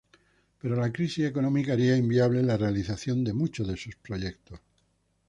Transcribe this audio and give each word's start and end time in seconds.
Pero 0.59 0.75
la 0.75 0.91
crisis 0.91 1.25
económica 1.27 1.73
haría 1.73 1.95
inviable 1.95 2.41
la 2.41 2.57
realización 2.57 3.23
de 3.23 3.33
muchos 3.33 3.67
de 3.67 3.77
sus 3.77 3.95
proyectos. 3.97 4.59